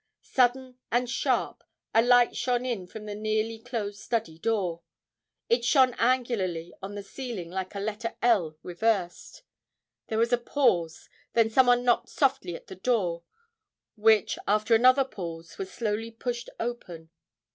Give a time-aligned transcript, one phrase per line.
[0.23, 1.63] Sudden and sharp,
[1.93, 4.81] a light shone in from the nearly closed study door.
[5.47, 9.43] It shone angularly on the ceiling like a letter L reversed.
[10.07, 11.07] There was a pause.
[11.33, 13.21] Then some one knocked softly at the door,
[13.95, 17.11] which after another pause was slowly pushed open.